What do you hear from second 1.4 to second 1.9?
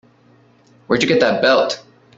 belt?